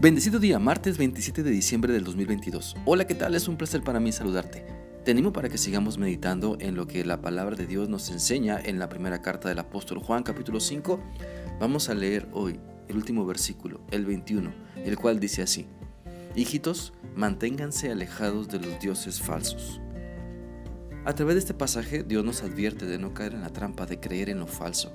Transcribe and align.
Bendecido 0.00 0.38
día, 0.38 0.60
martes 0.60 0.96
27 0.96 1.42
de 1.42 1.50
diciembre 1.50 1.92
del 1.92 2.04
2022. 2.04 2.76
Hola, 2.84 3.04
¿qué 3.04 3.16
tal? 3.16 3.34
Es 3.34 3.48
un 3.48 3.56
placer 3.56 3.82
para 3.82 3.98
mí 3.98 4.12
saludarte. 4.12 4.64
Te 5.04 5.10
animo 5.10 5.32
para 5.32 5.48
que 5.48 5.58
sigamos 5.58 5.98
meditando 5.98 6.56
en 6.60 6.76
lo 6.76 6.86
que 6.86 7.04
la 7.04 7.20
palabra 7.20 7.56
de 7.56 7.66
Dios 7.66 7.88
nos 7.88 8.08
enseña 8.10 8.60
en 8.64 8.78
la 8.78 8.88
primera 8.88 9.22
carta 9.22 9.48
del 9.48 9.58
apóstol 9.58 9.98
Juan 9.98 10.22
capítulo 10.22 10.60
5. 10.60 11.00
Vamos 11.58 11.88
a 11.88 11.94
leer 11.94 12.28
hoy 12.32 12.60
el 12.86 12.94
último 12.94 13.26
versículo, 13.26 13.80
el 13.90 14.06
21, 14.06 14.52
el 14.76 14.96
cual 14.96 15.18
dice 15.18 15.42
así. 15.42 15.66
Hijitos, 16.36 16.92
manténganse 17.16 17.90
alejados 17.90 18.46
de 18.46 18.60
los 18.60 18.78
dioses 18.78 19.20
falsos. 19.20 19.80
A 21.06 21.12
través 21.12 21.34
de 21.34 21.40
este 21.40 21.54
pasaje 21.54 22.04
Dios 22.04 22.24
nos 22.24 22.44
advierte 22.44 22.86
de 22.86 23.00
no 23.00 23.14
caer 23.14 23.34
en 23.34 23.40
la 23.40 23.52
trampa 23.52 23.84
de 23.84 23.98
creer 23.98 24.30
en 24.30 24.38
lo 24.38 24.46
falso, 24.46 24.92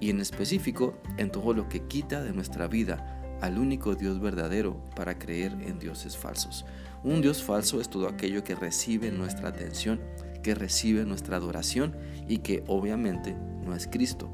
y 0.00 0.08
en 0.08 0.20
específico 0.20 0.98
en 1.18 1.30
todo 1.30 1.52
lo 1.52 1.68
que 1.68 1.80
quita 1.80 2.22
de 2.22 2.32
nuestra 2.32 2.68
vida 2.68 3.15
al 3.40 3.58
único 3.58 3.94
Dios 3.94 4.20
verdadero 4.20 4.76
para 4.94 5.18
creer 5.18 5.52
en 5.60 5.78
dioses 5.78 6.16
falsos. 6.16 6.64
Un 7.04 7.22
Dios 7.22 7.42
falso 7.42 7.80
es 7.80 7.88
todo 7.88 8.08
aquello 8.08 8.42
que 8.42 8.54
recibe 8.54 9.10
nuestra 9.10 9.48
atención, 9.48 10.00
que 10.42 10.54
recibe 10.54 11.04
nuestra 11.04 11.36
adoración 11.36 11.94
y 12.28 12.38
que 12.38 12.64
obviamente 12.66 13.36
no 13.64 13.74
es 13.74 13.86
Cristo, 13.86 14.28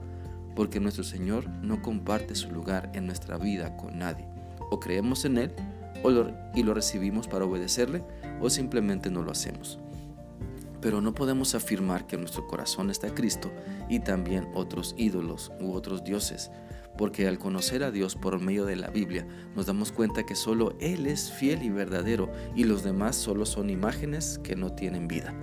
porque 0.55 0.81
nuestro 0.81 1.05
Señor 1.05 1.49
no 1.63 1.83
comparte 1.83 2.35
su 2.35 2.51
lugar 2.51 2.91
en 2.95 3.07
nuestra 3.07 3.39
vida 3.39 3.77
con 3.77 3.99
nadie. 3.99 4.27
O 4.71 4.81
creemos 4.81 5.25
en 5.25 5.39
Él 5.39 5.53
y 6.55 6.63
lo 6.63 6.75
recibimos 6.75 7.29
para 7.29 7.45
obedecerle 7.45 8.03
o 8.41 8.51
simplemente 8.51 9.11
no 9.11 9.23
lo 9.23 9.31
hacemos. 9.31 9.79
Pero 10.81 11.01
no 11.01 11.15
podemos 11.15 11.55
afirmar 11.55 12.07
que 12.07 12.17
en 12.17 12.23
nuestro 12.23 12.49
corazón 12.49 12.91
está 12.91 13.15
Cristo 13.15 13.53
y 13.89 14.01
también 14.01 14.49
otros 14.55 14.95
ídolos 14.99 15.53
u 15.61 15.73
otros 15.73 16.03
dioses 16.03 16.51
porque 16.97 17.27
al 17.27 17.39
conocer 17.39 17.83
a 17.83 17.91
Dios 17.91 18.17
por 18.17 18.41
medio 18.41 18.65
de 18.65 18.77
la 18.77 18.89
Biblia 18.89 19.27
nos 19.57 19.67
damos 19.67 19.93
cuenta 19.93 20.25
que 20.25 20.35
solo 20.35 20.77
Él 20.81 21.07
es 21.07 21.33
fiel 21.33 21.63
y 21.63 21.71
verdadero 21.71 22.31
y 22.55 22.65
los 22.65 22.83
demás 22.83 23.17
solo 23.17 23.47
son 23.47 23.71
imágenes 23.71 24.39
que 24.43 24.57
no 24.57 24.73
tienen 24.73 25.09
vida. 25.09 25.35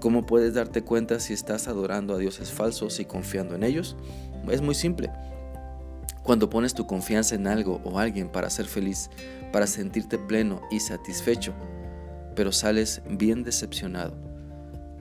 ¿Cómo 0.00 0.26
puedes 0.26 0.54
darte 0.54 0.82
cuenta 0.82 1.20
si 1.20 1.32
estás 1.32 1.68
adorando 1.68 2.14
a 2.14 2.18
dioses 2.18 2.52
falsos 2.52 3.00
y 3.00 3.06
confiando 3.06 3.54
en 3.54 3.64
ellos? 3.64 3.96
Es 4.50 4.60
muy 4.60 4.74
simple. 4.74 5.10
Cuando 6.22 6.50
pones 6.50 6.74
tu 6.74 6.86
confianza 6.86 7.34
en 7.34 7.46
algo 7.46 7.80
o 7.84 7.98
alguien 7.98 8.28
para 8.28 8.50
ser 8.50 8.66
feliz, 8.66 9.10
para 9.52 9.66
sentirte 9.66 10.18
pleno 10.18 10.60
y 10.70 10.80
satisfecho, 10.80 11.54
pero 12.34 12.52
sales 12.52 13.00
bien 13.08 13.42
decepcionado. 13.42 14.14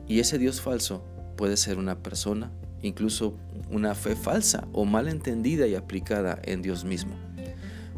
Y 0.08 0.20
ese 0.20 0.38
Dios 0.38 0.62
falso 0.62 1.04
puede 1.36 1.58
ser 1.58 1.78
una 1.78 2.02
persona, 2.02 2.52
incluso 2.81 3.38
una 3.70 3.95
fe 3.95 4.16
falsa 4.16 4.68
o 4.73 4.86
mal 4.86 5.08
entendida 5.08 5.68
y 5.68 5.76
aplicada 5.76 6.40
en 6.44 6.62
Dios 6.62 6.86
mismo. 6.86 7.16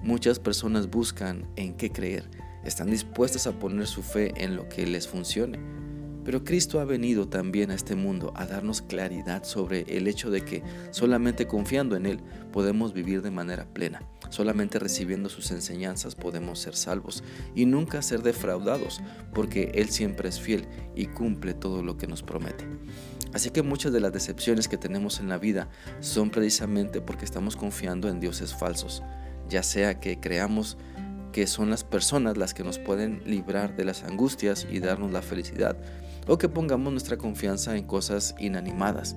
Muchas 0.01 0.39
personas 0.39 0.89
buscan 0.89 1.45
en 1.55 1.73
qué 1.73 1.91
creer, 1.91 2.29
están 2.63 2.89
dispuestas 2.89 3.47
a 3.47 3.59
poner 3.59 3.87
su 3.87 4.03
fe 4.03 4.33
en 4.37 4.55
lo 4.55 4.67
que 4.69 4.85
les 4.85 5.07
funcione. 5.07 5.59
Pero 6.27 6.43
Cristo 6.43 6.81
ha 6.81 6.83
venido 6.83 7.29
también 7.29 7.71
a 7.71 7.73
este 7.73 7.95
mundo 7.95 8.33
a 8.35 8.45
darnos 8.45 8.81
claridad 8.81 9.45
sobre 9.45 9.85
el 9.87 10.09
hecho 10.09 10.29
de 10.29 10.43
que 10.43 10.61
solamente 10.91 11.47
confiando 11.47 11.95
en 11.95 12.05
Él 12.05 12.19
podemos 12.51 12.93
vivir 12.93 13.21
de 13.21 13.31
manera 13.31 13.65
plena. 13.73 14.01
Solamente 14.29 14.77
recibiendo 14.77 15.29
sus 15.29 15.51
enseñanzas 15.51 16.15
podemos 16.15 16.59
ser 16.59 16.75
salvos 16.75 17.23
y 17.55 17.65
nunca 17.65 18.01
ser 18.01 18.23
defraudados, 18.23 18.99
porque 19.33 19.71
Él 19.75 19.87
siempre 19.87 20.27
es 20.27 20.41
fiel 20.41 20.67
y 20.97 21.05
cumple 21.05 21.53
todo 21.53 21.81
lo 21.81 21.97
que 21.97 22.07
nos 22.07 22.23
promete. 22.23 22.65
Así 23.37 23.51
que 23.51 23.61
muchas 23.61 23.93
de 23.93 23.99
las 23.99 24.11
decepciones 24.11 24.67
que 24.67 24.79
tenemos 24.79 25.19
en 25.19 25.29
la 25.29 25.37
vida 25.37 25.69
son 25.99 26.31
precisamente 26.31 27.01
porque 27.01 27.23
estamos 27.23 27.55
confiando 27.55 28.09
en 28.09 28.19
dioses 28.19 28.55
falsos, 28.55 29.03
ya 29.47 29.61
sea 29.61 29.99
que 29.99 30.19
creamos 30.19 30.75
que 31.31 31.45
son 31.45 31.69
las 31.69 31.83
personas 31.83 32.35
las 32.35 32.55
que 32.55 32.63
nos 32.63 32.79
pueden 32.79 33.21
librar 33.27 33.75
de 33.75 33.85
las 33.85 34.03
angustias 34.03 34.65
y 34.67 34.79
darnos 34.79 35.11
la 35.11 35.21
felicidad, 35.21 35.77
o 36.25 36.39
que 36.39 36.49
pongamos 36.49 36.91
nuestra 36.91 37.19
confianza 37.19 37.77
en 37.77 37.83
cosas 37.83 38.33
inanimadas. 38.39 39.15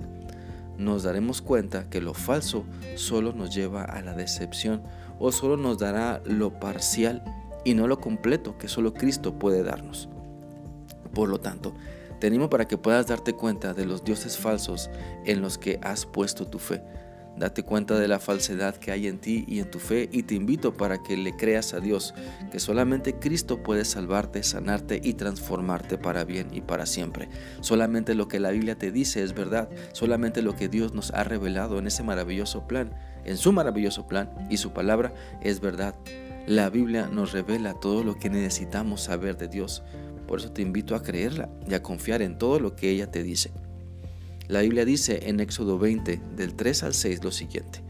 Nos 0.77 1.01
daremos 1.01 1.41
cuenta 1.41 1.89
que 1.89 1.99
lo 1.99 2.13
falso 2.13 2.63
solo 2.97 3.33
nos 3.33 3.55
lleva 3.55 3.85
a 3.85 4.03
la 4.03 4.13
decepción 4.13 4.83
o 5.17 5.31
solo 5.31 5.57
nos 5.57 5.79
dará 5.79 6.21
lo 6.25 6.59
parcial 6.59 7.23
y 7.65 7.73
no 7.73 7.87
lo 7.87 7.99
completo 7.99 8.55
que 8.59 8.67
solo 8.67 8.93
Cristo 8.93 9.39
puede 9.39 9.63
darnos. 9.63 10.09
Por 11.11 11.27
lo 11.27 11.39
tanto, 11.39 11.73
te 12.21 12.27
animo 12.27 12.51
para 12.51 12.67
que 12.67 12.77
puedas 12.77 13.07
darte 13.07 13.33
cuenta 13.33 13.73
de 13.73 13.83
los 13.83 14.03
dioses 14.03 14.37
falsos 14.37 14.91
en 15.25 15.41
los 15.41 15.57
que 15.57 15.79
has 15.81 16.05
puesto 16.05 16.45
tu 16.45 16.59
fe. 16.59 16.83
Date 17.35 17.63
cuenta 17.63 17.97
de 17.97 18.07
la 18.07 18.19
falsedad 18.19 18.75
que 18.75 18.91
hay 18.91 19.07
en 19.07 19.17
ti 19.17 19.43
y 19.47 19.59
en 19.59 19.71
tu 19.71 19.79
fe 19.79 20.07
y 20.11 20.21
te 20.21 20.35
invito 20.35 20.77
para 20.77 21.01
que 21.01 21.17
le 21.17 21.35
creas 21.35 21.73
a 21.73 21.79
Dios, 21.79 22.13
que 22.51 22.59
solamente 22.59 23.15
Cristo 23.15 23.63
puede 23.63 23.85
salvarte, 23.85 24.43
sanarte 24.43 25.01
y 25.03 25.15
transformarte 25.15 25.97
para 25.97 26.23
bien 26.23 26.49
y 26.51 26.61
para 26.61 26.85
siempre. 26.85 27.27
Solamente 27.61 28.13
lo 28.13 28.27
que 28.27 28.39
la 28.39 28.51
Biblia 28.51 28.77
te 28.77 28.91
dice 28.91 29.23
es 29.23 29.33
verdad, 29.33 29.67
solamente 29.93 30.43
lo 30.43 30.55
que 30.55 30.69
Dios 30.69 30.93
nos 30.93 31.09
ha 31.15 31.23
revelado 31.23 31.79
en 31.79 31.87
ese 31.87 32.03
maravilloso 32.03 32.67
plan, 32.67 32.93
en 33.25 33.37
su 33.37 33.51
maravilloso 33.51 34.07
plan 34.07 34.29
y 34.51 34.57
su 34.57 34.73
palabra 34.73 35.11
es 35.41 35.59
verdad. 35.59 35.95
La 36.45 36.69
Biblia 36.69 37.07
nos 37.07 37.31
revela 37.31 37.73
todo 37.73 38.03
lo 38.03 38.19
que 38.19 38.29
necesitamos 38.29 39.01
saber 39.01 39.37
de 39.37 39.47
Dios. 39.47 39.83
Por 40.31 40.39
eso 40.39 40.53
te 40.53 40.61
invito 40.61 40.95
a 40.95 41.03
creerla 41.03 41.49
y 41.69 41.73
a 41.73 41.83
confiar 41.83 42.21
en 42.21 42.37
todo 42.37 42.57
lo 42.57 42.73
que 42.73 42.89
ella 42.89 43.11
te 43.11 43.21
dice. 43.21 43.51
La 44.47 44.61
Biblia 44.61 44.85
dice 44.85 45.27
en 45.27 45.41
Éxodo 45.41 45.77
20, 45.77 46.21
del 46.37 46.55
3 46.55 46.83
al 46.83 46.93
6, 46.93 47.21
lo 47.21 47.31
siguiente. 47.31 47.81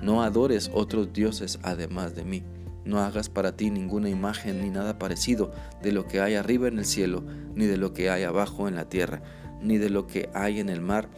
No 0.00 0.22
adores 0.22 0.70
otros 0.72 1.12
dioses 1.12 1.58
además 1.62 2.16
de 2.16 2.24
mí. 2.24 2.42
No 2.86 3.00
hagas 3.00 3.28
para 3.28 3.54
ti 3.54 3.68
ninguna 3.70 4.08
imagen 4.08 4.62
ni 4.62 4.70
nada 4.70 4.98
parecido 4.98 5.52
de 5.82 5.92
lo 5.92 6.06
que 6.06 6.22
hay 6.22 6.36
arriba 6.36 6.68
en 6.68 6.78
el 6.78 6.86
cielo, 6.86 7.22
ni 7.54 7.66
de 7.66 7.76
lo 7.76 7.92
que 7.92 8.08
hay 8.08 8.22
abajo 8.22 8.66
en 8.66 8.74
la 8.74 8.88
tierra, 8.88 9.20
ni 9.60 9.76
de 9.76 9.90
lo 9.90 10.06
que 10.06 10.30
hay 10.32 10.60
en 10.60 10.70
el 10.70 10.80
mar 10.80 11.10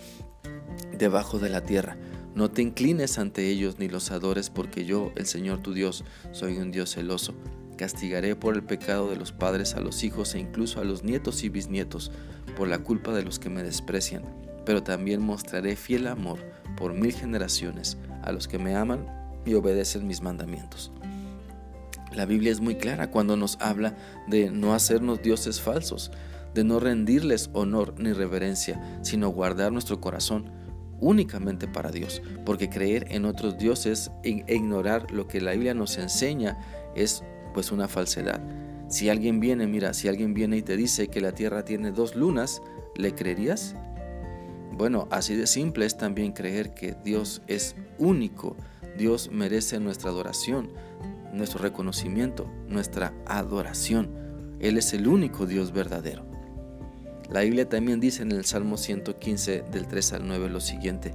debajo 0.98 1.38
de 1.38 1.50
la 1.50 1.60
tierra. 1.60 1.96
No 2.34 2.50
te 2.50 2.62
inclines 2.62 3.20
ante 3.20 3.48
ellos 3.48 3.78
ni 3.78 3.88
los 3.88 4.10
adores, 4.10 4.50
porque 4.50 4.84
yo, 4.84 5.12
el 5.14 5.26
Señor 5.26 5.60
tu 5.60 5.74
Dios, 5.74 6.04
soy 6.32 6.58
un 6.58 6.72
Dios 6.72 6.92
celoso 6.92 7.34
Castigaré 7.80 8.36
por 8.36 8.56
el 8.56 8.62
pecado 8.62 9.08
de 9.08 9.16
los 9.16 9.32
padres 9.32 9.74
a 9.74 9.80
los 9.80 10.04
hijos 10.04 10.34
e 10.34 10.38
incluso 10.38 10.82
a 10.82 10.84
los 10.84 11.02
nietos 11.02 11.42
y 11.44 11.48
bisnietos 11.48 12.12
por 12.54 12.68
la 12.68 12.80
culpa 12.80 13.10
de 13.14 13.22
los 13.22 13.38
que 13.38 13.48
me 13.48 13.62
desprecian, 13.62 14.22
pero 14.66 14.82
también 14.82 15.22
mostraré 15.22 15.76
fiel 15.76 16.06
amor 16.06 16.40
por 16.76 16.92
mil 16.92 17.14
generaciones 17.14 17.96
a 18.20 18.32
los 18.32 18.48
que 18.48 18.58
me 18.58 18.76
aman 18.76 19.06
y 19.46 19.54
obedecen 19.54 20.06
mis 20.06 20.20
mandamientos. 20.20 20.92
La 22.12 22.26
Biblia 22.26 22.52
es 22.52 22.60
muy 22.60 22.74
clara 22.74 23.10
cuando 23.10 23.34
nos 23.38 23.56
habla 23.62 23.96
de 24.26 24.50
no 24.50 24.74
hacernos 24.74 25.22
dioses 25.22 25.58
falsos, 25.58 26.10
de 26.52 26.64
no 26.64 26.80
rendirles 26.80 27.48
honor 27.54 27.94
ni 27.96 28.12
reverencia, 28.12 29.00
sino 29.00 29.30
guardar 29.30 29.72
nuestro 29.72 30.02
corazón 30.02 30.52
únicamente 31.00 31.66
para 31.66 31.90
Dios, 31.90 32.20
porque 32.44 32.68
creer 32.68 33.06
en 33.08 33.24
otros 33.24 33.56
dioses 33.56 34.10
e 34.22 34.44
ignorar 34.54 35.10
lo 35.10 35.26
que 35.26 35.40
la 35.40 35.52
Biblia 35.52 35.72
nos 35.72 35.96
enseña 35.96 36.58
es 36.94 37.24
pues 37.52 37.72
una 37.72 37.88
falsedad. 37.88 38.40
Si 38.88 39.08
alguien 39.08 39.40
viene, 39.40 39.66
mira, 39.66 39.94
si 39.94 40.08
alguien 40.08 40.34
viene 40.34 40.56
y 40.56 40.62
te 40.62 40.76
dice 40.76 41.08
que 41.08 41.20
la 41.20 41.32
Tierra 41.32 41.64
tiene 41.64 41.92
dos 41.92 42.16
lunas, 42.16 42.62
¿le 42.96 43.14
creerías? 43.14 43.76
Bueno, 44.72 45.06
así 45.10 45.36
de 45.36 45.46
simple 45.46 45.86
es 45.86 45.96
también 45.96 46.32
creer 46.32 46.74
que 46.74 46.96
Dios 47.04 47.42
es 47.46 47.76
único. 47.98 48.56
Dios 48.98 49.30
merece 49.30 49.78
nuestra 49.78 50.10
adoración, 50.10 50.70
nuestro 51.32 51.60
reconocimiento, 51.60 52.50
nuestra 52.68 53.12
adoración. 53.26 54.10
Él 54.58 54.76
es 54.76 54.92
el 54.92 55.06
único 55.06 55.46
Dios 55.46 55.72
verdadero. 55.72 56.24
La 57.30 57.42
Biblia 57.42 57.68
también 57.68 58.00
dice 58.00 58.22
en 58.22 58.32
el 58.32 58.44
Salmo 58.44 58.76
115 58.76 59.62
del 59.70 59.86
3 59.86 60.14
al 60.14 60.26
9 60.26 60.48
lo 60.48 60.60
siguiente, 60.60 61.14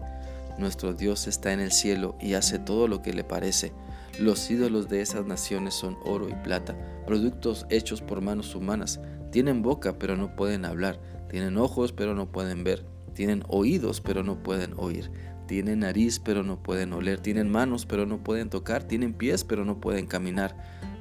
Nuestro 0.57 0.93
Dios 0.93 1.27
está 1.27 1.51
en 1.51 1.59
el 1.59 1.71
cielo 1.71 2.15
y 2.21 2.35
hace 2.35 2.59
todo 2.59 2.87
lo 2.87 3.01
que 3.01 3.13
le 3.13 3.23
parece 3.23 3.73
los 4.19 4.49
ídolos 4.49 4.87
de 4.87 5.01
esas 5.01 5.25
naciones 5.25 5.73
son 5.73 5.97
oro 6.03 6.29
y 6.29 6.33
plata, 6.33 6.77
productos 7.05 7.65
hechos 7.69 8.01
por 8.01 8.21
manos 8.21 8.55
humanas. 8.55 8.99
Tienen 9.31 9.61
boca 9.61 9.97
pero 9.99 10.15
no 10.15 10.35
pueden 10.35 10.65
hablar, 10.65 10.99
tienen 11.29 11.57
ojos 11.57 11.91
pero 11.91 12.15
no 12.15 12.31
pueden 12.31 12.63
ver, 12.63 12.85
tienen 13.13 13.43
oídos 13.47 13.99
pero 13.99 14.23
no 14.23 14.41
pueden 14.41 14.73
oír, 14.77 15.11
tienen 15.47 15.79
nariz 15.79 16.19
pero 16.19 16.43
no 16.43 16.63
pueden 16.63 16.93
oler, 16.93 17.19
tienen 17.19 17.49
manos 17.49 17.85
pero 17.85 18.05
no 18.05 18.23
pueden 18.23 18.49
tocar, 18.49 18.83
tienen 18.83 19.13
pies 19.13 19.43
pero 19.43 19.65
no 19.65 19.81
pueden 19.81 20.07
caminar, 20.07 20.55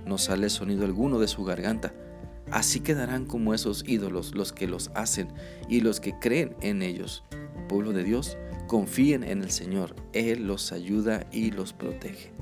no 0.04 0.18
sale 0.18 0.50
sonido 0.50 0.84
alguno 0.84 1.18
de 1.18 1.28
su 1.28 1.44
garganta. 1.44 1.94
Así 2.50 2.80
quedarán 2.80 3.24
como 3.24 3.54
esos 3.54 3.84
ídolos 3.86 4.34
los 4.34 4.52
que 4.52 4.66
los 4.66 4.90
hacen 4.94 5.28
y 5.68 5.80
los 5.80 6.00
que 6.00 6.18
creen 6.18 6.56
en 6.60 6.82
ellos. 6.82 7.24
Pueblo 7.68 7.92
de 7.92 8.04
Dios, 8.04 8.36
confíen 8.66 9.24
en 9.24 9.42
el 9.42 9.50
Señor, 9.50 9.96
Él 10.12 10.46
los 10.46 10.72
ayuda 10.72 11.26
y 11.32 11.52
los 11.52 11.72
protege. 11.72 12.33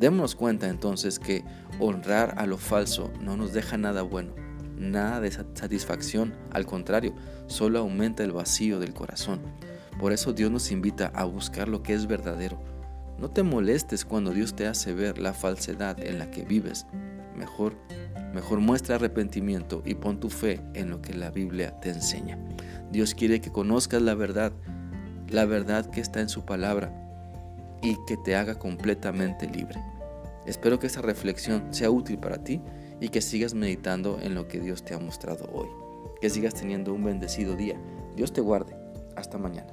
Démonos 0.00 0.34
cuenta 0.34 0.68
entonces 0.68 1.18
que 1.18 1.44
honrar 1.78 2.34
a 2.38 2.46
lo 2.46 2.58
falso 2.58 3.12
no 3.20 3.36
nos 3.36 3.52
deja 3.52 3.76
nada 3.76 4.02
bueno, 4.02 4.34
nada 4.76 5.20
de 5.20 5.30
satisfacción, 5.30 6.34
al 6.50 6.66
contrario, 6.66 7.14
solo 7.46 7.78
aumenta 7.78 8.24
el 8.24 8.32
vacío 8.32 8.80
del 8.80 8.92
corazón. 8.92 9.40
Por 9.98 10.12
eso 10.12 10.32
Dios 10.32 10.50
nos 10.50 10.72
invita 10.72 11.12
a 11.14 11.24
buscar 11.24 11.68
lo 11.68 11.82
que 11.82 11.94
es 11.94 12.06
verdadero. 12.06 12.60
No 13.18 13.30
te 13.30 13.44
molestes 13.44 14.04
cuando 14.04 14.32
Dios 14.32 14.54
te 14.54 14.66
hace 14.66 14.92
ver 14.92 15.18
la 15.18 15.32
falsedad 15.32 16.00
en 16.00 16.18
la 16.18 16.30
que 16.32 16.44
vives. 16.44 16.86
Mejor, 17.36 17.76
mejor 18.34 18.58
muestra 18.58 18.96
arrepentimiento 18.96 19.82
y 19.84 19.94
pon 19.94 20.18
tu 20.18 20.28
fe 20.28 20.60
en 20.74 20.90
lo 20.90 21.00
que 21.00 21.14
la 21.14 21.30
Biblia 21.30 21.78
te 21.80 21.90
enseña. 21.90 22.38
Dios 22.90 23.14
quiere 23.14 23.40
que 23.40 23.52
conozcas 23.52 24.02
la 24.02 24.14
verdad, 24.14 24.52
la 25.28 25.44
verdad 25.44 25.88
que 25.88 26.00
está 26.00 26.20
en 26.20 26.28
su 26.28 26.44
palabra 26.44 27.03
y 27.84 27.96
que 28.06 28.16
te 28.16 28.34
haga 28.34 28.58
completamente 28.58 29.46
libre. 29.46 29.78
Espero 30.46 30.78
que 30.78 30.86
esta 30.86 31.02
reflexión 31.02 31.72
sea 31.72 31.90
útil 31.90 32.18
para 32.18 32.42
ti 32.42 32.62
y 32.98 33.10
que 33.10 33.20
sigas 33.20 33.52
meditando 33.52 34.18
en 34.20 34.34
lo 34.34 34.48
que 34.48 34.58
Dios 34.58 34.82
te 34.84 34.94
ha 34.94 34.98
mostrado 34.98 35.46
hoy. 35.52 35.68
Que 36.20 36.30
sigas 36.30 36.54
teniendo 36.54 36.94
un 36.94 37.04
bendecido 37.04 37.54
día. 37.54 37.78
Dios 38.16 38.32
te 38.32 38.40
guarde. 38.40 38.74
Hasta 39.16 39.36
mañana. 39.36 39.72